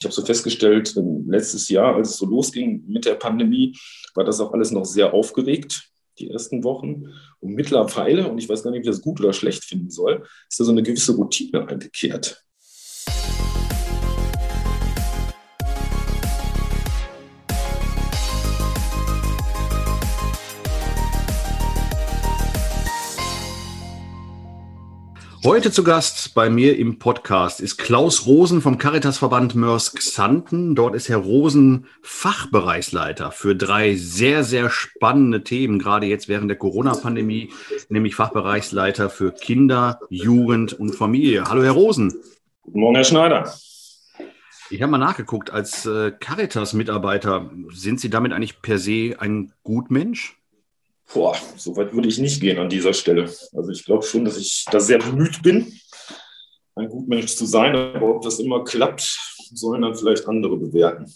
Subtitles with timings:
[0.00, 0.94] Ich habe so festgestellt,
[1.26, 3.76] letztes Jahr, als es so losging mit der Pandemie,
[4.14, 7.04] war das auch alles noch sehr aufgeregt, die ersten Wochen.
[7.40, 10.26] Und mittlerweile, und ich weiß gar nicht, ob ich das gut oder schlecht finden soll,
[10.48, 12.42] ist da so eine gewisse Routine eingekehrt.
[25.42, 30.74] Heute zu Gast bei mir im Podcast ist Klaus Rosen vom Caritasverband Mörs-Xanten.
[30.74, 36.58] Dort ist Herr Rosen Fachbereichsleiter für drei sehr, sehr spannende Themen, gerade jetzt während der
[36.58, 37.50] Corona-Pandemie,
[37.88, 41.44] nämlich Fachbereichsleiter für Kinder, Jugend und Familie.
[41.48, 42.12] Hallo, Herr Rosen.
[42.62, 43.54] Guten Morgen, Herr Schneider.
[44.68, 50.39] Ich habe mal nachgeguckt, als äh, Caritas-Mitarbeiter, sind Sie damit eigentlich per se ein Gutmensch?
[51.12, 53.22] Boah, so weit würde ich nicht gehen an dieser Stelle.
[53.24, 55.72] Also ich glaube schon, dass ich da sehr bemüht bin,
[56.76, 59.18] ein Gutmensch zu sein, aber ob das immer klappt,
[59.52, 61.06] sollen dann vielleicht andere bewerten.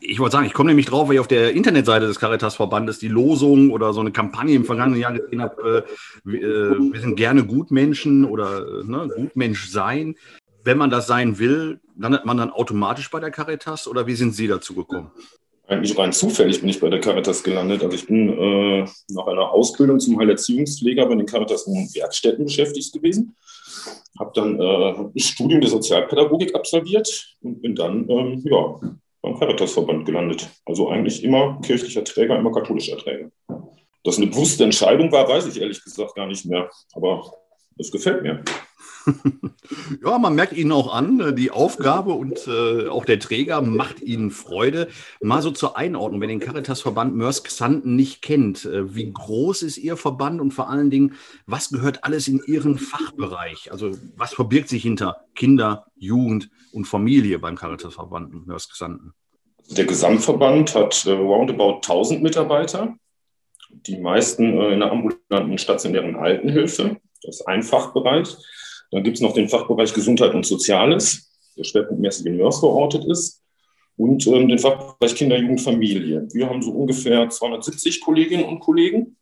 [0.00, 3.08] Ich wollte sagen, ich komme nämlich drauf, weil ich auf der Internetseite des Caritas-Verbandes die
[3.08, 5.84] Losung oder so eine Kampagne im vergangenen Jahr gesehen habe,
[6.24, 10.14] äh, äh, wir sind gerne Gutmenschen oder äh, ne, Gutmensch sein.
[10.62, 14.34] Wenn man das sein will, landet man dann automatisch bei der Caritas oder wie sind
[14.34, 15.10] Sie dazu gekommen?
[15.68, 17.82] Eigentlich rein zufällig bin ich bei der Caritas gelandet.
[17.84, 23.36] Also ich bin äh, nach einer Ausbildung zum Heilerziehungspfleger bei den Caritas Werkstätten beschäftigt gewesen.
[24.18, 28.80] Habe dann äh, ein Studium der Sozialpädagogik absolviert und bin dann ähm, ja,
[29.20, 30.48] beim Caritasverband gelandet.
[30.64, 33.30] Also eigentlich immer kirchlicher Träger, immer katholischer Träger.
[34.04, 36.70] Dass eine bewusste Entscheidung war, weiß ich ehrlich gesagt gar nicht mehr.
[36.94, 37.30] Aber
[37.78, 38.42] es gefällt mir.
[40.04, 44.02] ja, man merkt Ihnen auch an, äh, die Aufgabe und äh, auch der Träger macht
[44.02, 44.88] Ihnen Freude.
[45.20, 49.96] Mal so zur Einordnung, wenn den Caritas-Verband Mörs-Xanten nicht kennt, äh, wie groß ist Ihr
[49.96, 51.14] Verband und vor allen Dingen,
[51.46, 53.72] was gehört alles in Ihren Fachbereich?
[53.72, 59.14] Also was verbirgt sich hinter Kinder, Jugend und Familie beim Caritas-Verband Mörs-Xanten?
[59.70, 62.94] Der Gesamtverband hat äh, roundabout 1000 Mitarbeiter,
[63.70, 66.96] die meisten äh, in der ambulanten stationären Altenhilfe.
[67.22, 68.36] Das ist ein Fachbereich.
[68.90, 73.42] Dann gibt es noch den Fachbereich Gesundheit und Soziales, der schwerpunktmäßig in Mörs verortet ist.
[73.96, 76.26] Und ähm, den Fachbereich Kinder, Jugend, Familie.
[76.32, 79.16] Wir haben so ungefähr 270 Kolleginnen und Kollegen.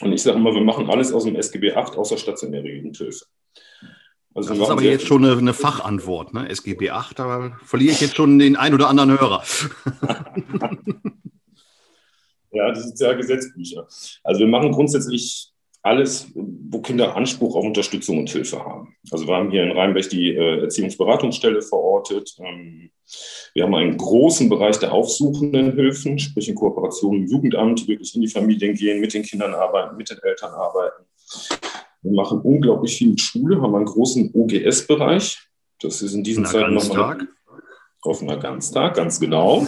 [0.00, 3.24] Und ich sage immer, wir machen alles aus dem SGB 8, außer stationäre Jugendhilfe.
[4.34, 6.48] Also das ist aber jetzt schon eine, eine Fachantwort, ne?
[6.48, 9.42] SGB 8, da verliere ich jetzt schon den ein oder anderen Hörer.
[12.52, 13.88] ja, das sind ja Gesetzbücher.
[14.22, 15.50] Also wir machen grundsätzlich
[15.88, 18.94] alles, wo Kinder Anspruch auf Unterstützung und Hilfe haben.
[19.10, 22.36] Also wir haben hier in Rheinberg die äh, Erziehungsberatungsstelle verortet.
[22.38, 22.90] Ähm,
[23.54, 27.88] wir haben einen großen Bereich der aufsuchenden Hilfen, sprich in Kooperation mit dem Jugendamt, die
[27.88, 31.04] wirklich in die Familien gehen, mit den Kindern arbeiten, mit den Eltern arbeiten.
[32.02, 35.38] Wir machen unglaublich viel mit Schule, haben einen großen OGS-Bereich.
[35.80, 37.28] Das ist in diesen Zeiten nochmal
[38.02, 39.66] auf einer Ganztag, ganz genau.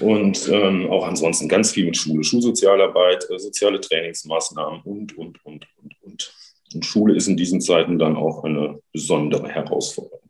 [0.00, 5.66] Und ähm, auch ansonsten ganz viel mit Schule, Schulsozialarbeit, äh, soziale Trainingsmaßnahmen und, und, und,
[5.82, 6.34] und, und.
[6.74, 10.20] Und Schule ist in diesen Zeiten dann auch eine besondere Herausforderung.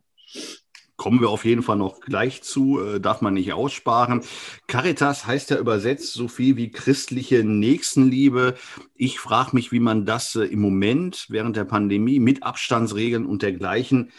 [0.97, 4.21] Kommen wir auf jeden Fall noch gleich zu, äh, darf man nicht aussparen.
[4.67, 8.55] Caritas heißt ja übersetzt so viel wie christliche Nächstenliebe.
[8.95, 13.41] Ich frage mich, wie man das äh, im Moment während der Pandemie mit Abstandsregeln und
[13.41, 14.11] dergleichen,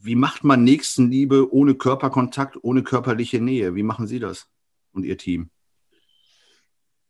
[0.00, 3.74] wie macht man Nächstenliebe ohne Körperkontakt, ohne körperliche Nähe?
[3.74, 4.48] Wie machen Sie das?
[4.94, 5.50] Und Ihr Team?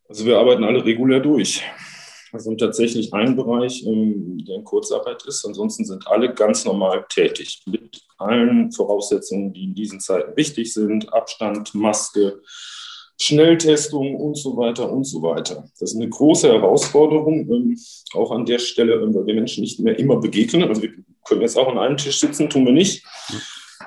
[0.08, 1.62] Also wir arbeiten alle regulär durch.
[2.32, 5.44] Also tatsächlich ein Bereich, ähm, der in Kurzarbeit ist.
[5.46, 11.12] Ansonsten sind alle ganz normal tätig mit allen Voraussetzungen, die in diesen Zeiten wichtig sind.
[11.12, 12.42] Abstand, Maske,
[13.20, 15.68] Schnelltestung und so weiter und so weiter.
[15.78, 17.78] Das ist eine große Herausforderung, ähm,
[18.14, 20.64] auch an der Stelle, ähm, weil wir Menschen nicht mehr immer begegnen.
[20.64, 20.90] Also wir
[21.24, 23.04] können jetzt auch an einem Tisch sitzen, tun wir nicht.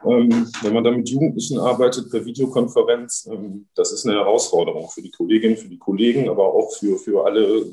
[0.06, 5.02] Ähm, wenn man da mit Jugendlichen arbeitet per Videokonferenz, ähm, das ist eine Herausforderung für
[5.02, 7.66] die Kolleginnen, für die Kollegen, aber auch für, für alle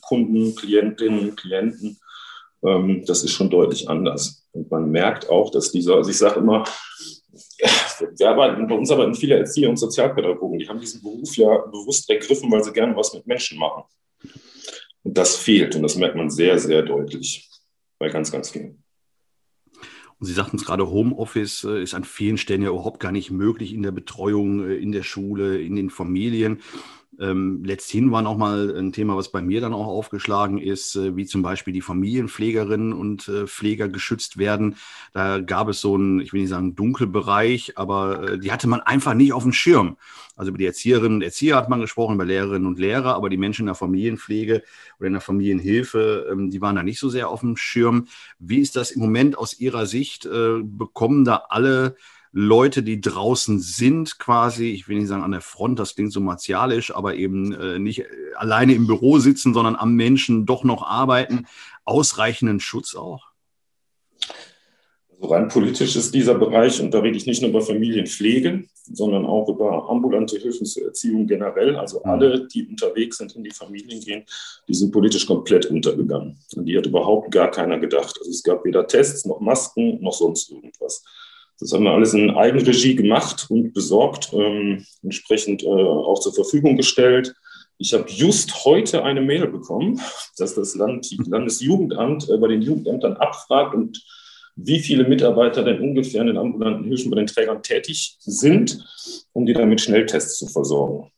[0.00, 1.98] Kunden, Klientinnen, Klienten.
[2.64, 4.46] Ähm, das ist schon deutlich anders.
[4.52, 6.64] Und man merkt auch, dass dieser, also ich sage immer,
[8.16, 12.08] wir arbeiten, bei uns arbeiten viele Erzieher und Sozialpädagogen, die haben diesen Beruf ja bewusst
[12.10, 13.84] ergriffen, weil sie gerne was mit Menschen machen.
[15.04, 17.48] Und das fehlt und das merkt man sehr, sehr deutlich
[17.98, 18.81] bei ganz, ganz vielen.
[20.24, 23.74] Sie sagten es gerade, Homeoffice äh, ist an vielen Stellen ja überhaupt gar nicht möglich
[23.74, 26.60] in der Betreuung, äh, in der Schule, in den Familien.
[27.22, 31.14] Ähm, letzthin war noch mal ein Thema, was bei mir dann auch aufgeschlagen ist, äh,
[31.14, 34.74] wie zum Beispiel die Familienpflegerinnen und äh, Pfleger geschützt werden.
[35.12, 38.80] Da gab es so einen, ich will nicht sagen Dunkelbereich, aber äh, die hatte man
[38.80, 39.96] einfach nicht auf dem Schirm.
[40.34, 43.36] Also über die Erzieherinnen und Erzieher hat man gesprochen, über Lehrerinnen und Lehrer, aber die
[43.36, 44.64] Menschen in der Familienpflege
[44.98, 48.08] oder in der Familienhilfe, ähm, die waren da nicht so sehr auf dem Schirm.
[48.40, 50.26] Wie ist das im Moment aus Ihrer Sicht?
[50.26, 51.94] Äh, bekommen da alle
[52.32, 56.20] Leute, die draußen sind, quasi, ich will nicht sagen an der Front, das klingt so
[56.20, 58.06] martialisch, aber eben äh, nicht äh,
[58.36, 61.46] alleine im Büro sitzen, sondern am Menschen doch noch arbeiten,
[61.84, 63.26] ausreichenden Schutz auch?
[65.10, 69.26] Also rein politisch ist dieser Bereich, und da rede ich nicht nur über Familienpflege, sondern
[69.26, 71.76] auch über ambulante Hilfen zur Erziehung generell.
[71.76, 72.10] Also mhm.
[72.10, 74.24] alle, die unterwegs sind, in die Familien gehen,
[74.66, 76.38] die sind politisch komplett untergegangen.
[76.56, 78.16] An die hat überhaupt gar keiner gedacht.
[78.18, 81.04] Also es gab weder Tests noch Masken noch sonst irgendwas.
[81.62, 86.76] Das haben wir alles in Eigenregie gemacht und besorgt, ähm, entsprechend äh, auch zur Verfügung
[86.76, 87.34] gestellt.
[87.78, 90.00] Ich habe just heute eine Mail bekommen,
[90.38, 94.02] dass das Land, Landesjugendamt äh, bei den Jugendämtern abfragt und
[94.56, 98.84] wie viele Mitarbeiter denn ungefähr in den ambulanten Hilfen bei den Trägern tätig sind,
[99.32, 101.12] um die dann mit Schnelltests zu versorgen.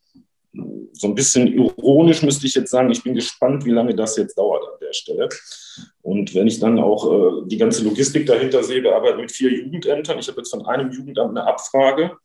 [0.92, 4.36] So ein bisschen ironisch müsste ich jetzt sagen, ich bin gespannt, wie lange das jetzt
[4.36, 4.62] dauert
[4.94, 5.28] Stelle.
[6.02, 9.52] Und wenn ich dann auch äh, die ganze Logistik dahinter sehe, wir arbeiten mit vier
[9.52, 10.18] Jugendämtern.
[10.18, 12.16] Ich habe jetzt von einem Jugendamt eine Abfrage.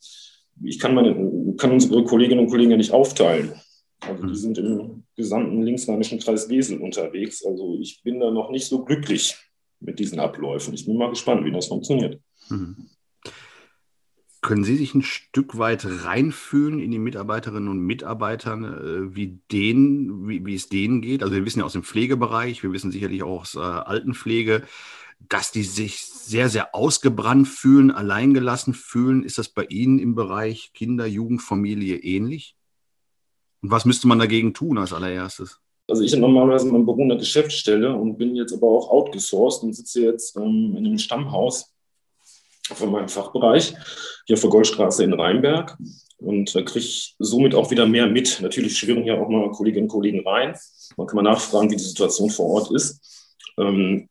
[0.64, 3.54] Ich kann, meine, kann unsere Kolleginnen und Kollegen ja nicht aufteilen.
[4.02, 7.46] Also die sind im gesamten linksrheinischen Kreis Wesel unterwegs.
[7.46, 9.36] Also ich bin da noch nicht so glücklich
[9.80, 10.74] mit diesen Abläufen.
[10.74, 12.20] Ich bin mal gespannt, wie das funktioniert.
[12.50, 12.90] Mhm.
[14.42, 20.28] Können Sie sich ein Stück weit reinfühlen in die Mitarbeiterinnen und Mitarbeiter, äh, wie, denen,
[20.30, 21.24] wie, wie es denen geht?
[21.24, 24.64] Also wir wissen ja aus dem Pflegebereich, wir wissen sicherlich auch aus äh, Altenpflege,
[25.28, 29.24] dass die sich sehr, sehr ausgebrannt fühlen, alleingelassen fühlen.
[29.24, 32.56] Ist das bei Ihnen im Bereich Kinder, Jugend, Familie ähnlich?
[33.62, 35.60] Und was müsste man dagegen tun als allererstes?
[35.90, 39.64] Also ich habe normalerweise mein Büro in der Geschäftsstelle und bin jetzt aber auch outgesourced
[39.64, 41.74] und sitze jetzt ähm, in einem Stammhaus
[42.76, 43.74] von meinem Fachbereich
[44.26, 45.78] hier vor Goldstraße in Rheinberg
[46.18, 46.86] und da kriege
[47.18, 48.40] somit auch wieder mehr mit.
[48.42, 50.56] Natürlich schwirren hier auch mal Kolleginnen und Kollegen rein.
[50.98, 53.00] Man kann mal nachfragen, wie die Situation vor Ort ist.
[53.58, 54.10] Ähm,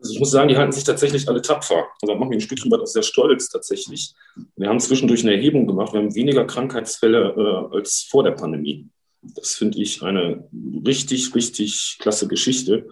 [0.00, 1.86] also ich muss sagen, die halten sich tatsächlich alle tapfer.
[2.00, 4.14] Also da machen wir ein Stückchen weit auch sehr stolz tatsächlich.
[4.56, 5.92] Wir haben zwischendurch eine Erhebung gemacht.
[5.92, 8.88] Wir haben weniger Krankheitsfälle äh, als vor der Pandemie.
[9.22, 10.48] Das finde ich eine
[10.84, 12.88] richtig, richtig klasse Geschichte.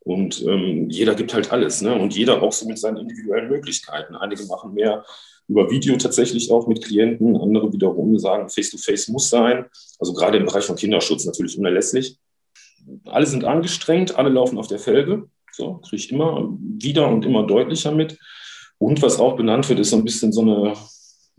[0.00, 1.94] Und ähm, jeder gibt halt alles, ne?
[1.94, 4.16] Und jeder auch so mit seinen individuellen Möglichkeiten.
[4.16, 5.04] Einige machen mehr
[5.46, 9.66] über Video tatsächlich auch mit Klienten, andere wiederum sagen, Face-to-Face -face muss sein.
[9.98, 12.18] Also gerade im Bereich von Kinderschutz natürlich unerlässlich.
[13.04, 15.28] Alle sind angestrengt, alle laufen auf der Felge.
[15.52, 18.18] So, kriege ich immer wieder und immer deutlicher mit.
[18.78, 20.74] Und was auch benannt wird, ist so ein bisschen so eine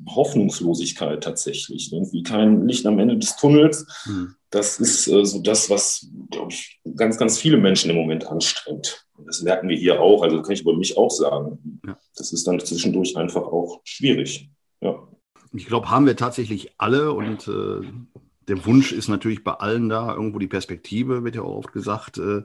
[0.07, 1.91] Hoffnungslosigkeit tatsächlich.
[1.91, 3.87] Irgendwie kein Licht am Ende des Tunnels.
[4.05, 4.35] Mhm.
[4.51, 9.05] Das ist äh, so das, was, glaube ich, ganz, ganz viele Menschen im Moment anstrengt.
[9.17, 10.21] Und das merken wir hier auch.
[10.21, 11.81] Also kann ich über mich auch sagen.
[11.87, 11.97] Ja.
[12.15, 14.49] Das ist dann zwischendurch einfach auch schwierig.
[14.81, 15.07] Ja.
[15.53, 17.87] Ich glaube, haben wir tatsächlich alle und äh,
[18.47, 22.17] der Wunsch ist natürlich bei allen da, irgendwo die Perspektive, wird ja auch oft gesagt,
[22.17, 22.43] äh,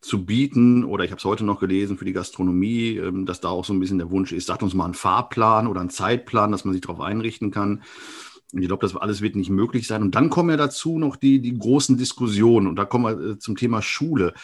[0.00, 0.84] zu bieten.
[0.84, 3.72] Oder ich habe es heute noch gelesen für die Gastronomie, ähm, dass da auch so
[3.72, 6.72] ein bisschen der Wunsch ist, sagt uns mal einen Fahrplan oder einen Zeitplan, dass man
[6.72, 7.82] sich darauf einrichten kann.
[8.52, 10.02] Ich glaube, das alles wird nicht möglich sein.
[10.02, 12.66] Und dann kommen ja dazu noch die, die großen Diskussionen.
[12.66, 14.34] Und da kommen wir äh, zum Thema Schule.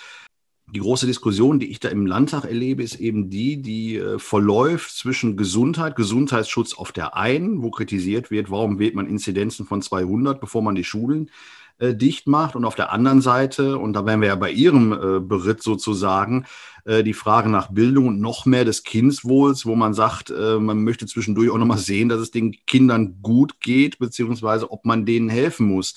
[0.75, 4.91] Die große Diskussion, die ich da im Landtag erlebe, ist eben die, die äh, verläuft
[4.91, 10.41] zwischen Gesundheit, Gesundheitsschutz auf der einen, wo kritisiert wird, warum wählt man Inzidenzen von 200,
[10.41, 11.31] bevor man die Schulen
[11.79, 12.57] äh, dicht macht.
[12.57, 16.47] Und auf der anderen Seite, und da wären wir ja bei Ihrem äh, Beritt sozusagen,
[16.85, 20.83] äh, die Frage nach Bildung und noch mehr des Kindswohls, wo man sagt, äh, man
[20.85, 25.29] möchte zwischendurch auch nochmal sehen, dass es den Kindern gut geht, beziehungsweise ob man denen
[25.29, 25.95] helfen muss.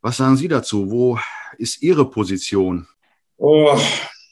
[0.00, 0.90] Was sagen Sie dazu?
[0.90, 1.18] Wo
[1.56, 2.86] ist Ihre Position?
[3.38, 3.76] Oh,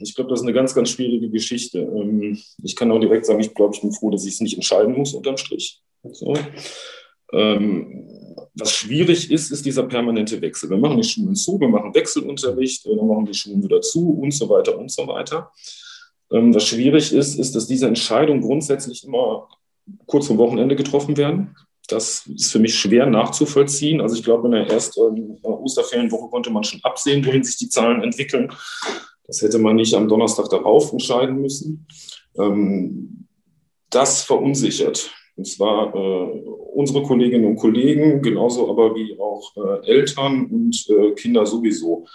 [0.00, 1.78] ich glaube, das ist eine ganz, ganz schwierige Geschichte.
[1.78, 4.54] Ähm, ich kann auch direkt sagen, ich glaube, ich bin froh, dass ich es nicht
[4.54, 5.80] entscheiden muss unterm Strich.
[6.02, 6.36] So.
[7.32, 8.08] Ähm,
[8.54, 10.68] was schwierig ist, ist dieser permanente Wechsel.
[10.68, 14.32] Wir machen die Schulen zu, wir machen Wechselunterricht, dann machen die Schulen wieder zu und
[14.32, 15.50] so weiter und so weiter.
[16.30, 19.48] Ähm, was schwierig ist, ist, dass diese Entscheidungen grundsätzlich immer
[20.06, 21.56] kurz vor Wochenende getroffen werden.
[21.88, 24.00] Das ist für mich schwer nachzuvollziehen.
[24.00, 28.02] Also ich glaube, in der ersten Osterferienwoche konnte man schon absehen, wohin sich die Zahlen
[28.02, 28.52] entwickeln.
[29.26, 31.86] Das hätte man nicht am Donnerstag darauf entscheiden müssen.
[32.36, 33.26] Ähm,
[33.90, 35.10] das verunsichert.
[35.36, 36.42] Und zwar äh,
[36.74, 42.06] unsere Kolleginnen und Kollegen, genauso aber wie auch äh, Eltern und äh, Kinder sowieso.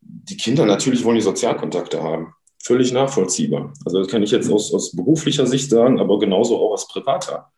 [0.00, 2.34] Die Kinder natürlich wollen die Sozialkontakte haben.
[2.62, 3.72] Völlig nachvollziehbar.
[3.84, 7.50] Also das kann ich jetzt aus, aus beruflicher Sicht sagen, aber genauso auch als privater.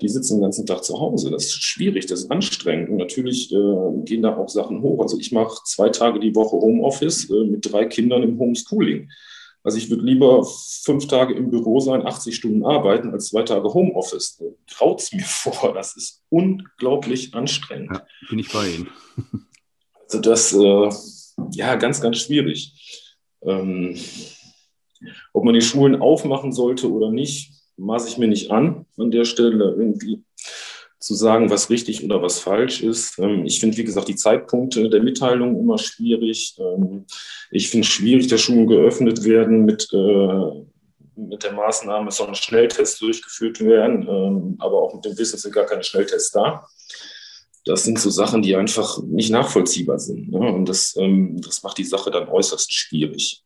[0.00, 1.30] die sitzen den ganzen Tag zu Hause.
[1.30, 2.90] Das ist schwierig, das ist anstrengend.
[2.90, 5.00] Und natürlich äh, gehen da auch Sachen hoch.
[5.00, 9.08] Also ich mache zwei Tage die Woche Homeoffice äh, mit drei Kindern im Homeschooling.
[9.62, 13.72] Also ich würde lieber fünf Tage im Büro sein, 80 Stunden arbeiten, als zwei Tage
[13.74, 14.42] Homeoffice.
[14.66, 17.90] Traut es mir vor, das ist unglaublich anstrengend.
[17.92, 18.88] Ja, bin ich bei Ihnen.
[20.12, 20.90] Also das, äh,
[21.52, 23.06] ja, ganz, ganz schwierig.
[23.42, 23.96] Ähm,
[25.32, 29.24] ob man die Schulen aufmachen sollte oder nicht, maße ich mir nicht an, an der
[29.24, 30.24] Stelle irgendwie
[31.00, 33.18] zu sagen, was richtig oder was falsch ist.
[33.18, 36.56] Ähm, ich finde, wie gesagt, die Zeitpunkte der Mitteilung immer schwierig.
[36.58, 37.06] Ähm,
[37.50, 40.64] ich finde es schwierig, dass Schulen geöffnet werden mit, äh,
[41.16, 45.54] mit der Maßnahme, es sollen Schnelltests durchgeführt werden, ähm, aber auch mit dem Wissen sind
[45.54, 46.66] gar keine Schnelltests da.
[47.64, 50.30] Das sind so Sachen, die einfach nicht nachvollziehbar sind.
[50.30, 50.38] Ne?
[50.38, 53.44] Und das, das macht die Sache dann äußerst schwierig.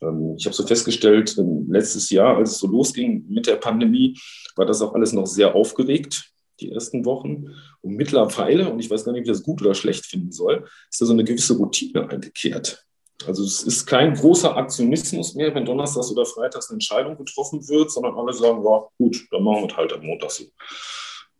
[0.00, 1.36] Ich habe so festgestellt,
[1.68, 4.18] letztes Jahr, als es so losging mit der Pandemie,
[4.56, 6.32] war das auch alles noch sehr aufgeregt
[6.62, 7.54] die ersten Wochen.
[7.80, 10.66] Und mittlerweile, und ich weiß gar nicht, ob ich das gut oder schlecht finden soll,
[10.90, 12.86] ist da so eine gewisse Routine eingekehrt.
[13.26, 17.90] Also es ist kein großer Aktionismus mehr, wenn donnerstags oder freitags eine Entscheidung getroffen wird,
[17.90, 20.44] sondern alle sagen, ja, gut, dann machen wir es halt am Montag so.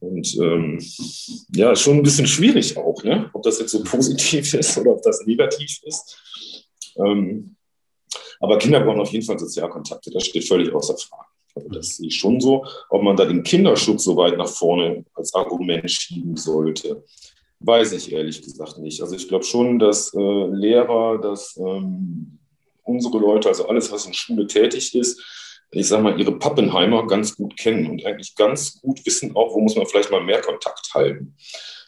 [0.00, 0.84] Und ähm,
[1.54, 3.30] ja, schon ein bisschen schwierig auch, ne?
[3.32, 6.20] ob das jetzt so positiv ist oder ob das negativ ist.
[6.96, 7.56] Ähm,
[8.40, 11.28] aber Kinder brauchen auf jeden Fall Sozialkontakte, das steht völlig außer Frage.
[11.54, 12.64] Das sehe ich schon so.
[12.90, 17.04] Ob man da den Kinderschutz so weit nach vorne als Argument schieben sollte,
[17.60, 19.00] weiß ich ehrlich gesagt nicht.
[19.02, 22.38] Also ich glaube schon, dass äh, Lehrer, dass ähm,
[22.84, 25.22] unsere Leute, also alles, was in Schule tätig ist,
[25.74, 29.60] ich sage mal, ihre Pappenheimer ganz gut kennen und eigentlich ganz gut wissen auch, wo
[29.60, 31.34] muss man vielleicht mal mehr Kontakt halten.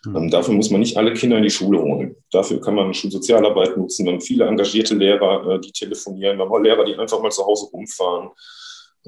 [0.07, 0.17] Mhm.
[0.17, 2.17] Ähm, dafür muss man nicht alle Kinder in die Schule holen.
[2.31, 4.07] Dafür kann man Schulsozialarbeit nutzen.
[4.07, 6.39] Wir haben viele engagierte Lehrer, äh, die telefonieren.
[6.39, 8.31] Wir haben auch Lehrer, die einfach mal zu Hause rumfahren.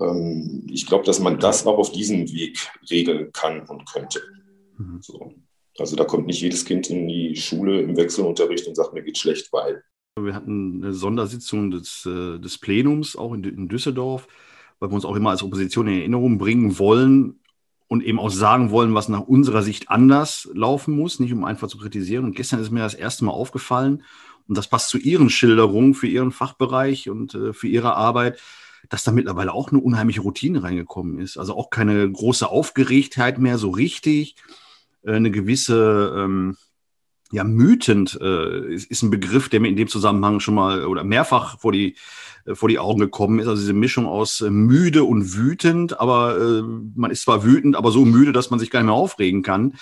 [0.00, 4.20] Ähm, ich glaube, dass man das auch auf diesem Weg regeln kann und könnte.
[4.78, 4.98] Mhm.
[5.00, 5.32] So.
[5.78, 9.18] Also da kommt nicht jedes Kind in die Schule im Wechselunterricht und sagt, mir geht
[9.18, 9.82] schlecht, weil.
[10.18, 14.26] Wir hatten eine Sondersitzung des, äh, des Plenums auch in, in Düsseldorf,
[14.78, 17.40] weil wir uns auch immer als Opposition in Erinnerung bringen wollen,
[17.88, 21.68] und eben auch sagen wollen, was nach unserer Sicht anders laufen muss, nicht um einfach
[21.68, 22.24] zu kritisieren.
[22.24, 24.02] Und gestern ist mir das erste Mal aufgefallen,
[24.48, 28.40] und das passt zu Ihren Schilderungen für Ihren Fachbereich und äh, für Ihre Arbeit,
[28.88, 31.36] dass da mittlerweile auch eine unheimliche Routine reingekommen ist.
[31.36, 34.36] Also auch keine große Aufgeregtheit mehr so richtig,
[35.02, 36.56] äh, eine gewisse, ähm,
[37.32, 41.02] ja, mütend äh, ist, ist, ein Begriff, der mir in dem Zusammenhang schon mal oder
[41.02, 41.96] mehrfach vor die,
[42.44, 43.48] äh, vor die Augen gekommen ist.
[43.48, 46.62] Also diese Mischung aus äh, müde und wütend, aber äh,
[46.94, 49.74] man ist zwar wütend, aber so müde, dass man sich gar nicht mehr aufregen kann.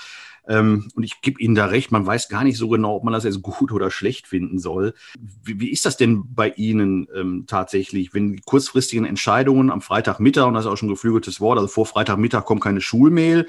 [0.47, 3.13] Ähm, und ich gebe Ihnen da recht, man weiß gar nicht so genau, ob man
[3.13, 4.95] das jetzt gut oder schlecht finden soll.
[5.43, 10.47] Wie, wie ist das denn bei Ihnen ähm, tatsächlich, wenn die kurzfristigen Entscheidungen am Freitagmittag,
[10.47, 13.47] und das ist auch schon ein geflügeltes Wort, also vor Freitagmittag kommt keine Schulmail,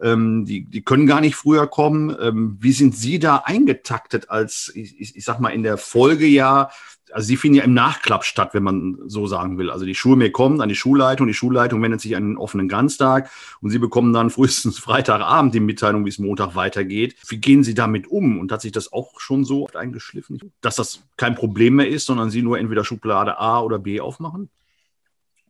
[0.00, 2.16] ähm, die, die können gar nicht früher kommen.
[2.20, 6.70] Ähm, wie sind Sie da eingetaktet als, ich, ich, ich sag mal, in der Folgejahr
[7.12, 9.70] also sie finden ja im Nachklapp statt, wenn man so sagen will.
[9.70, 13.30] Also die Schulmail kommt an die Schulleitung, die Schulleitung wendet sich an den offenen Ganztag
[13.60, 17.16] und sie bekommen dann frühestens Freitagabend die Mitteilung, wie es Montag weitergeht.
[17.28, 18.38] Wie gehen sie damit um?
[18.38, 22.06] Und hat sich das auch schon so oft eingeschliffen, dass das kein Problem mehr ist,
[22.06, 24.50] sondern sie nur entweder Schublade A oder B aufmachen?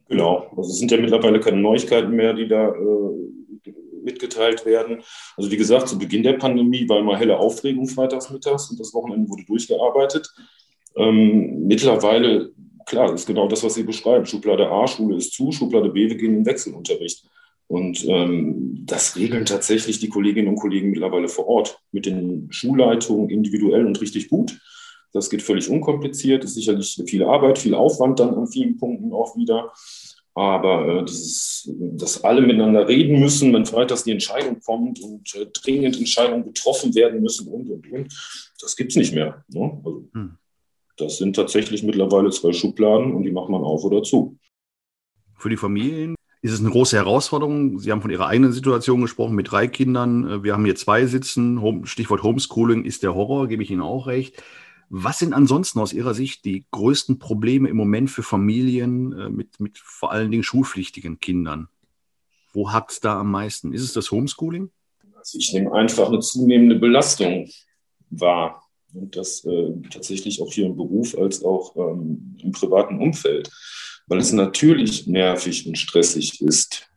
[0.08, 3.28] Genau, also es sind ja mittlerweile keine Neuigkeiten mehr, die da äh,
[4.08, 5.02] mitgeteilt werden.
[5.36, 8.94] Also wie gesagt, zu Beginn der Pandemie war immer helle Aufregung freitags mittags und das
[8.94, 10.32] Wochenende wurde durchgearbeitet.
[10.98, 12.52] Ähm, mittlerweile,
[12.86, 14.26] klar, das ist genau das, was Sie beschreiben.
[14.26, 17.24] Schublade A, Schule ist zu, Schublade B, wir gehen in Wechselunterricht.
[17.68, 23.28] Und ähm, das regeln tatsächlich die Kolleginnen und Kollegen mittlerweile vor Ort mit den Schulleitungen
[23.28, 24.58] individuell und richtig gut.
[25.12, 29.36] Das geht völlig unkompliziert, ist sicherlich viel Arbeit, viel Aufwand dann an vielen Punkten auch
[29.36, 29.72] wieder.
[30.34, 35.46] Aber äh, dieses, dass alle miteinander reden müssen, wenn freitags die Entscheidung kommt und äh,
[35.46, 38.14] dringend Entscheidungen getroffen werden müssen und, und, und,
[38.60, 39.44] das gibt es nicht mehr.
[39.48, 39.80] Ne?
[39.84, 40.38] Also, hm.
[40.98, 44.36] Das sind tatsächlich mittlerweile zwei Schubladen und die macht man auf oder zu.
[45.36, 47.78] Für die Familien ist es eine große Herausforderung.
[47.78, 50.42] Sie haben von Ihrer eigenen Situation gesprochen mit drei Kindern.
[50.42, 51.86] Wir haben hier zwei sitzen.
[51.86, 54.42] Stichwort Homeschooling ist der Horror, gebe ich Ihnen auch recht.
[54.90, 59.60] Was sind ansonsten aus Ihrer Sicht die größten Probleme im Moment für Familien äh, mit,
[59.60, 61.68] mit vor allen Dingen schulpflichtigen Kindern?
[62.52, 63.72] Wo hakt es da am meisten?
[63.72, 64.70] Ist es das Homeschooling?
[65.16, 67.48] Also ich nehme einfach eine zunehmende Belastung
[68.10, 73.50] wahr und das äh, tatsächlich auch hier im Beruf als auch ähm, im privaten Umfeld,
[74.06, 76.88] weil es natürlich nervig und stressig ist,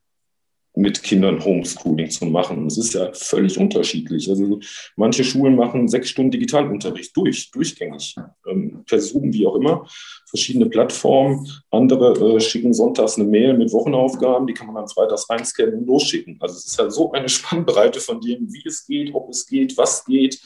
[0.73, 2.59] mit Kindern Homeschooling zu machen.
[2.59, 4.29] Und es ist ja völlig unterschiedlich.
[4.29, 4.59] Also
[4.95, 8.15] manche Schulen machen sechs Stunden Digitalunterricht durch, durchgängig,
[8.49, 9.85] ähm, per Zoom, wie auch immer,
[10.29, 11.45] verschiedene Plattformen.
[11.71, 15.87] Andere äh, schicken sonntags eine Mail mit Wochenaufgaben, die kann man dann freitags einscannen und
[15.87, 16.37] losschicken.
[16.39, 19.77] Also es ist ja so eine Spannbreite von dem, wie es geht, ob es geht,
[19.77, 20.39] was geht.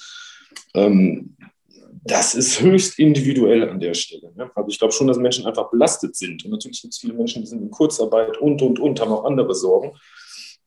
[0.75, 1.35] Ähm,
[2.07, 4.31] das ist höchst individuell an der Stelle.
[4.35, 4.51] Ne?
[4.53, 6.45] Also ich glaube schon, dass Menschen einfach belastet sind.
[6.45, 9.25] Und natürlich gibt es viele Menschen, die sind in Kurzarbeit und, und, und, haben auch
[9.25, 9.93] andere Sorgen.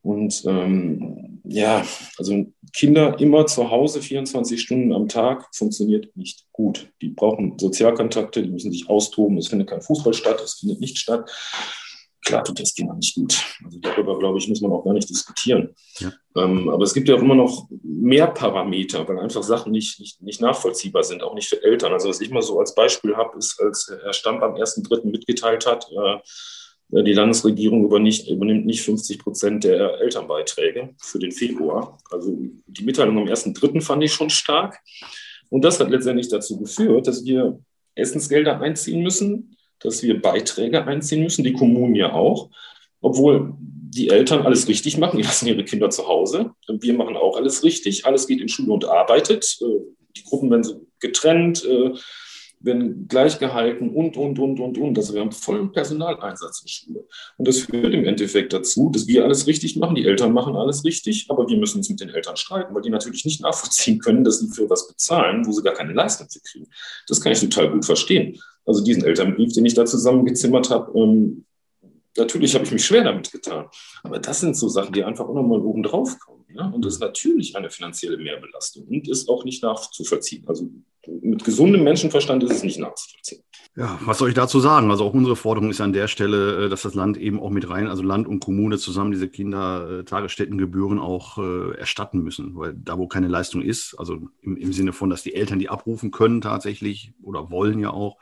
[0.03, 1.85] Und ähm, ja,
[2.19, 6.91] also Kinder immer zu Hause 24 Stunden am Tag funktioniert nicht gut.
[7.03, 9.39] Die brauchen Sozialkontakte, die müssen sich austoben.
[9.39, 11.31] Es findet kein Fußball statt, es findet nicht statt.
[12.29, 13.43] Klar tut das Thema nicht gut.
[13.65, 15.75] Also darüber, glaube ich, muss man auch gar nicht diskutieren.
[15.99, 16.13] Ja.
[16.37, 20.21] Ähm, aber es gibt ja auch immer noch mehr Parameter, weil einfach Sachen nicht, nicht,
[20.21, 21.95] nicht nachvollziehbar sind, auch nicht für Eltern.
[21.95, 25.07] Also was ich mal so als Beispiel habe, ist, als Herr Stamp am 1.3.
[25.07, 31.99] mitgeteilt hat, äh, die Landesregierung übernimmt nicht 50 Prozent der Elternbeiträge für den Februar.
[32.11, 33.81] Also die Mitteilung am 1.3.
[33.81, 34.79] fand ich schon stark.
[35.49, 37.59] Und das hat letztendlich dazu geführt, dass wir
[37.95, 42.51] Essensgelder einziehen müssen, dass wir Beiträge einziehen müssen, die Kommunen ja auch,
[43.01, 46.51] obwohl die Eltern alles richtig machen, die lassen ihre Kinder zu Hause.
[46.69, 49.59] Wir machen auch alles richtig, alles geht in Schule und arbeitet.
[49.61, 49.81] Äh,
[50.17, 51.93] die Gruppen werden getrennt, äh,
[52.61, 54.99] werden gleich gehalten und, und, und, und, und.
[54.99, 57.05] Also wir haben vollen Personaleinsatz in Schule.
[57.37, 60.85] Und das führt im Endeffekt dazu, dass wir alles richtig machen, die Eltern machen alles
[60.85, 64.25] richtig, aber wir müssen uns mit den Eltern streiten, weil die natürlich nicht nachvollziehen können,
[64.25, 66.67] dass sie für was bezahlen, wo sie gar keine Leistung für kriegen.
[67.07, 68.39] Das kann ich total gut verstehen.
[68.67, 71.45] Also diesen Elternbrief, den ich da zusammengezimmert habe, ähm,
[72.17, 73.67] natürlich habe ich mich schwer damit getan.
[74.03, 76.45] Aber das sind so Sachen, die einfach auch nochmal oben drauf kommen.
[76.55, 76.67] Ja?
[76.67, 80.45] Und das ist natürlich eine finanzielle Mehrbelastung und ist auch nicht nachzuvollziehen.
[80.47, 80.69] Also
[81.23, 83.43] mit gesundem Menschenverstand ist es nicht nachzuvollziehen.
[83.77, 84.91] Ja, was soll ich dazu sagen?
[84.91, 87.69] Also auch unsere Forderung ist an der Stelle, äh, dass das Land eben auch mit
[87.69, 92.57] rein, also Land und Kommune zusammen diese Kindertagesstättengebühren auch äh, erstatten müssen.
[92.57, 95.69] Weil da, wo keine Leistung ist, also im, im Sinne von, dass die Eltern die
[95.69, 98.19] abrufen können tatsächlich oder wollen ja auch,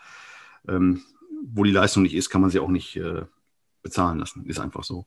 [0.69, 1.03] ähm,
[1.43, 3.23] wo die Leistung nicht ist, kann man sie auch nicht äh,
[3.83, 4.45] bezahlen lassen.
[4.47, 5.07] Ist einfach so.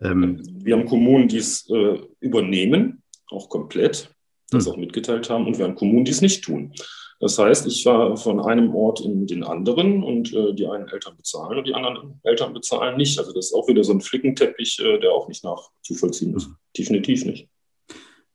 [0.00, 4.15] Ähm, wir haben Kommunen, die es äh, übernehmen, auch komplett,
[4.50, 4.72] das hm.
[4.72, 6.72] auch mitgeteilt haben, und wir haben Kommunen, die es nicht tun.
[7.18, 11.16] Das heißt, ich war von einem Ort in den anderen und äh, die einen Eltern
[11.16, 13.18] bezahlen und die anderen Eltern bezahlen nicht.
[13.18, 16.48] Also das ist auch wieder so ein Flickenteppich, äh, der auch nicht nachzuvollziehen ist.
[16.48, 16.56] Mhm.
[16.76, 17.48] Definitiv nicht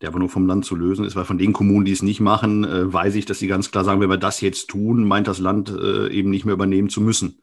[0.01, 2.19] der aber nur vom Land zu lösen ist, weil von den Kommunen, die es nicht
[2.19, 5.27] machen, äh, weiß ich, dass sie ganz klar sagen, wenn wir das jetzt tun, meint
[5.27, 7.41] das Land äh, eben nicht mehr übernehmen zu müssen.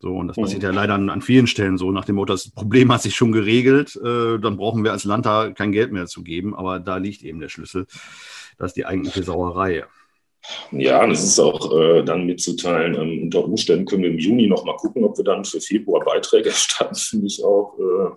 [0.00, 0.42] So, und das mhm.
[0.42, 3.16] passiert ja leider an, an, vielen Stellen so, nach dem Motto, das Problem hat sich
[3.16, 6.78] schon geregelt, äh, dann brauchen wir als Land da kein Geld mehr zu geben, aber
[6.78, 7.86] da liegt eben der Schlüssel.
[8.58, 9.84] Das ist die eigentliche Sauerei.
[10.70, 14.46] Ja, und es ist auch äh, dann mitzuteilen, ähm, unter Umständen können wir im Juni
[14.46, 17.76] nochmal gucken, ob wir dann für Februar Beiträge erstatten, finde ich auch.
[17.78, 18.14] Äh,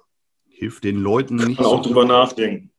[0.47, 1.57] Hilft den Leuten nicht.
[1.57, 2.71] Kann auch so drüber nachdenken.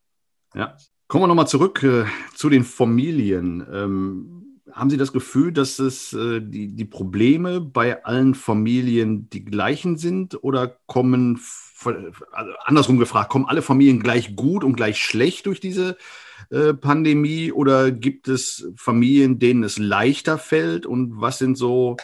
[0.55, 0.77] Ja.
[1.09, 3.67] Kommen wir nochmal zurück äh, zu den Familien.
[3.71, 4.42] Ähm,
[4.73, 9.97] haben Sie das Gefühl, dass es äh, die, die Probleme bei allen Familien die gleichen
[9.97, 11.41] sind oder kommen,
[11.85, 15.97] also andersrum gefragt, kommen alle Familien gleich gut und gleich schlecht durch diese
[16.51, 21.97] äh, Pandemie oder gibt es Familien, denen es leichter fällt und was sind so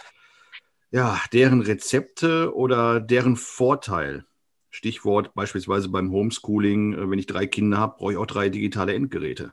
[0.91, 4.25] ja, deren Rezepte oder deren Vorteil?
[4.71, 8.95] Stichwort beispielsweise beim Homeschooling, äh, wenn ich drei Kinder habe, brauche ich auch drei digitale
[8.95, 9.53] Endgeräte.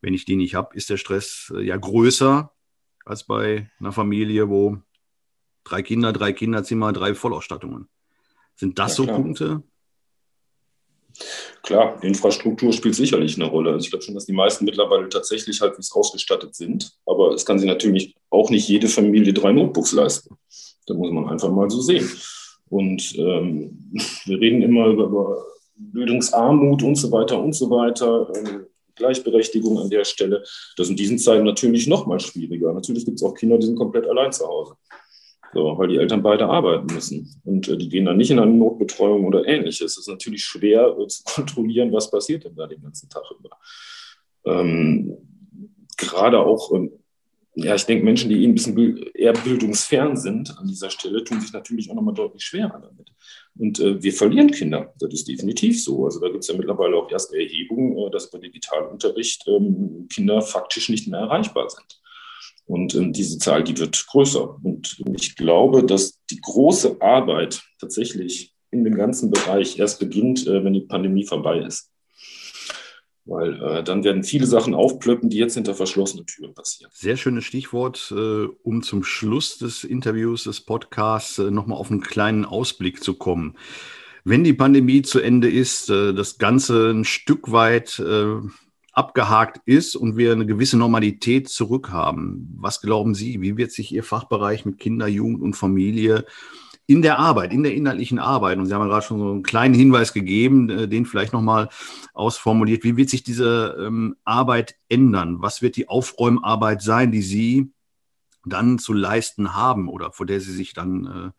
[0.00, 2.52] Wenn ich die nicht habe, ist der Stress äh, ja größer
[3.04, 4.78] als bei einer Familie, wo
[5.64, 7.88] drei Kinder, drei Kinderzimmer, drei Vollausstattungen.
[8.54, 9.62] Sind das ja, so Punkte?
[11.62, 13.72] Klar, Infrastruktur spielt sicherlich eine Rolle.
[13.72, 16.92] Also ich glaube schon, dass die meisten mittlerweile tatsächlich halbwegs ausgestattet sind.
[17.06, 20.36] Aber es kann sich natürlich auch nicht jede Familie drei Notebooks leisten.
[20.86, 22.08] Da muss man einfach mal so sehen.
[22.68, 23.90] Und ähm,
[24.24, 25.44] wir reden immer über, über,
[25.80, 28.32] Bildungsarmut und so weiter und so weiter.
[28.34, 28.66] Ähm,
[28.98, 30.42] Gleichberechtigung an der Stelle.
[30.76, 32.72] Das ist in diesen Zeiten natürlich noch mal schwieriger.
[32.72, 34.74] Natürlich gibt es auch Kinder, die sind komplett allein zu Hause.
[35.54, 37.40] So, weil die Eltern beide arbeiten müssen.
[37.44, 39.92] Und äh, die gehen dann nicht in eine Notbetreuung oder ähnliches.
[39.92, 43.50] Es ist natürlich schwer äh, zu kontrollieren, was passiert denn da den ganzen Tag über.
[44.44, 45.16] Ähm,
[45.96, 46.92] gerade auch ähm,
[47.60, 48.76] ja, ich denke, Menschen, die eh ein bisschen
[49.14, 53.10] eher bildungsfern sind an dieser Stelle, tun sich natürlich auch nochmal deutlich schwerer damit.
[53.58, 56.04] Und äh, wir verlieren Kinder, das ist definitiv so.
[56.04, 60.40] Also da gibt es ja mittlerweile auch erste Erhebungen, äh, dass bei Digitalunterricht ähm, Kinder
[60.42, 62.00] faktisch nicht mehr erreichbar sind.
[62.66, 64.58] Und ähm, diese Zahl, die wird größer.
[64.62, 70.62] Und ich glaube, dass die große Arbeit tatsächlich in dem ganzen Bereich erst beginnt, äh,
[70.62, 71.90] wenn die Pandemie vorbei ist.
[73.28, 76.90] Weil äh, dann werden viele Sachen aufplöppen, die jetzt hinter verschlossenen Türen passieren.
[76.94, 82.00] Sehr schönes Stichwort, äh, um zum Schluss des Interviews, des Podcasts äh, nochmal auf einen
[82.00, 83.56] kleinen Ausblick zu kommen.
[84.24, 88.36] Wenn die Pandemie zu Ende ist, äh, das Ganze ein Stück weit äh,
[88.92, 94.04] abgehakt ist und wir eine gewisse Normalität zurückhaben, was glauben Sie, wie wird sich Ihr
[94.04, 96.24] Fachbereich mit Kinder, Jugend und Familie
[96.88, 99.42] in der Arbeit, in der inhaltlichen Arbeit, und Sie haben ja gerade schon so einen
[99.42, 101.68] kleinen Hinweis gegeben, äh, den vielleicht nochmal
[102.14, 105.36] ausformuliert, wie wird sich diese ähm, Arbeit ändern?
[105.40, 107.70] Was wird die Aufräumarbeit sein, die Sie
[108.46, 111.30] dann zu leisten haben oder vor der Sie sich dann äh,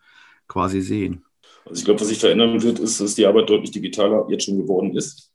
[0.47, 1.25] quasi sehen?
[1.65, 4.57] Also ich glaube, was sich verändern wird, ist, dass die Arbeit deutlich digitaler jetzt schon
[4.57, 5.31] geworden ist.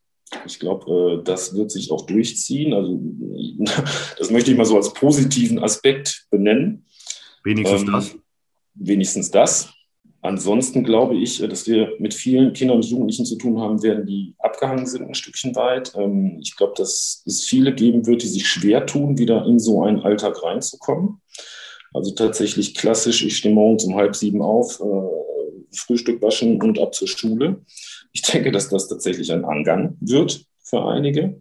[0.47, 2.73] Ich glaube, äh, das wird sich auch durchziehen.
[2.73, 3.01] Also
[4.17, 6.87] das möchte ich mal so als positiven Aspekt benennen.
[7.43, 8.17] Wenigstens ähm, das.
[8.75, 9.74] Wenigstens das.
[10.25, 14.35] Ansonsten glaube ich, dass wir mit vielen Kindern und Jugendlichen zu tun haben werden, die
[14.39, 15.93] abgehangen sind ein Stückchen weit.
[15.97, 19.83] Ähm, ich glaube, dass es viele geben wird, die sich schwer tun, wieder in so
[19.83, 21.21] einen Alltag reinzukommen.
[21.93, 26.95] Also tatsächlich klassisch, ich stehe morgens um halb sieben auf, äh, Frühstück waschen und ab
[26.95, 27.61] zur Schule.
[28.13, 31.39] Ich denke, dass das tatsächlich ein Angang wird für einige.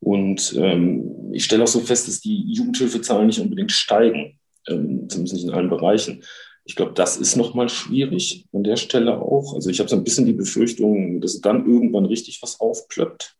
[0.00, 5.34] Und ähm, ich stelle auch so fest, dass die Jugendhilfezahlen nicht unbedingt steigen, ähm, zumindest
[5.34, 6.24] nicht in allen Bereichen.
[6.64, 9.54] Ich glaube, das ist nochmal schwierig an der Stelle auch.
[9.54, 13.36] Also ich habe so ein bisschen die Befürchtung, dass dann irgendwann richtig was aufplöppt.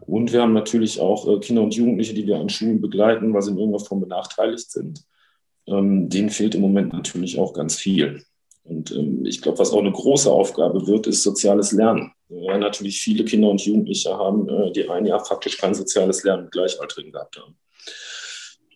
[0.00, 3.42] Und wir haben natürlich auch äh, Kinder und Jugendliche, die wir an Schulen begleiten, weil
[3.42, 5.02] sie in irgendeiner Form benachteiligt sind.
[5.66, 8.22] Ähm, denen fehlt im Moment natürlich auch ganz viel.
[8.64, 12.12] Und ähm, ich glaube, was auch eine große Aufgabe wird, ist soziales Lernen.
[12.28, 16.44] Ja, natürlich viele Kinder und Jugendliche haben, äh, die ein Jahr faktisch kein soziales Lernen
[16.44, 17.56] mit Gleichaltrigen gehabt haben.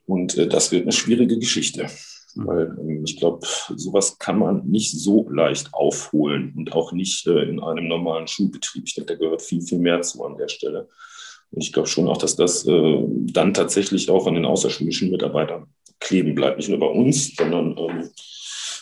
[0.07, 1.87] Und äh, das wird eine schwierige Geschichte.
[2.35, 2.47] Mhm.
[2.47, 7.43] Weil ähm, ich glaube, sowas kann man nicht so leicht aufholen und auch nicht äh,
[7.43, 8.85] in einem normalen Schulbetrieb.
[8.87, 10.89] Ich denke, da gehört viel, viel mehr zu an der Stelle.
[11.51, 15.67] Und ich glaube schon auch, dass das äh, dann tatsächlich auch an den außerschulischen Mitarbeitern
[15.99, 16.59] kleben bleibt.
[16.59, 18.11] Nicht nur bei uns, sondern ähm,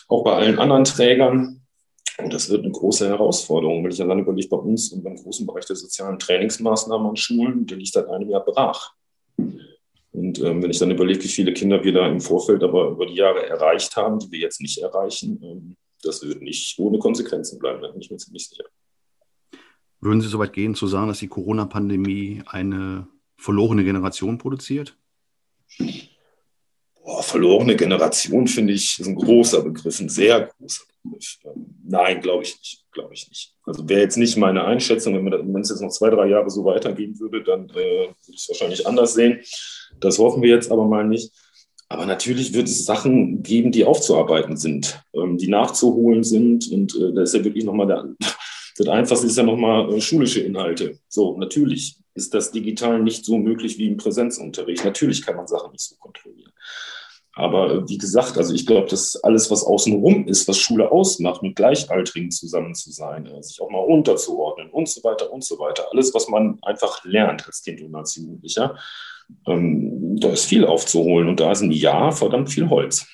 [0.07, 1.61] auch bei allen anderen Trägern.
[2.17, 5.45] Und das wird eine große Herausforderung, wenn ich allein überlege, bei uns und beim großen
[5.47, 8.93] Bereich der sozialen Trainingsmaßnahmen an Schulen, der liegt seit einem Jahr brach.
[10.11, 13.05] Und ähm, wenn ich dann überlege, wie viele Kinder wir da im Vorfeld aber über
[13.05, 17.59] die Jahre erreicht haben, die wir jetzt nicht erreichen, ähm, das wird nicht ohne Konsequenzen
[17.59, 18.63] bleiben, da bin ich mir ziemlich sicher.
[20.01, 24.97] Würden Sie so weit gehen zu sagen, dass die Corona-Pandemie eine verlorene Generation produziert?
[27.03, 31.39] Boah, verlorene Generation finde ich ist ein großer Begriff, ein sehr großer Begriff.
[31.43, 33.55] Ähm, nein, glaube ich nicht, glaube ich nicht.
[33.63, 37.19] Also wäre jetzt nicht meine Einschätzung, wenn es jetzt noch zwei, drei Jahre so weitergehen
[37.19, 39.39] würde, dann äh, würde ich es wahrscheinlich anders sehen.
[39.99, 41.31] Das hoffen wir jetzt aber mal nicht.
[41.89, 46.71] Aber natürlich wird es Sachen geben, die aufzuarbeiten sind, ähm, die nachzuholen sind.
[46.71, 48.15] Und äh, da ist ja wirklich nochmal der,
[48.77, 50.99] das Einfachste ist ja nochmal äh, schulische Inhalte.
[51.07, 54.85] So, natürlich ist das digital nicht so möglich wie im Präsenzunterricht.
[54.85, 56.48] Natürlich kann man Sachen nicht so kontrollieren.
[57.39, 61.41] Aber äh, wie gesagt, also ich glaube, dass alles, was außenrum ist, was Schule ausmacht,
[61.41, 65.57] mit Gleichaltrigen zusammen zu sein, äh, sich auch mal unterzuordnen und so weiter und so
[65.57, 65.87] weiter.
[65.91, 68.75] Alles, was man einfach lernt als Kind und als Jugendlicher,
[69.47, 73.07] ähm, da ist viel aufzuholen und da ist ein Jahr verdammt viel Holz.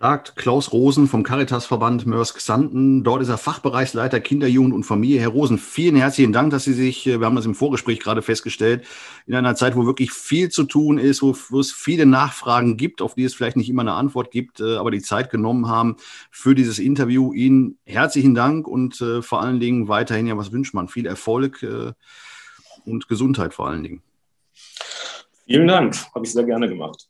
[0.00, 3.02] Sagt Klaus Rosen vom Caritasverband Mörsk-Sanden.
[3.02, 5.20] Dort ist er Fachbereichsleiter Kinder, Jugend und Familie.
[5.20, 8.22] Herr Rosen, vielen herzlichen Dank, dass Sie sich, äh, wir haben das im Vorgespräch gerade
[8.22, 8.86] festgestellt,
[9.26, 13.02] in einer Zeit, wo wirklich viel zu tun ist, wo, wo es viele Nachfragen gibt,
[13.02, 15.96] auf die es vielleicht nicht immer eine Antwort gibt, äh, aber die Zeit genommen haben
[16.30, 17.32] für dieses Interview.
[17.32, 20.86] Ihnen herzlichen Dank und äh, vor allen Dingen weiterhin, ja, was wünscht man?
[20.86, 21.66] Viel Erfolg
[22.84, 24.02] und Gesundheit vor allen Dingen.
[25.46, 27.08] Vielen Dank, habe ich sehr gerne gemacht.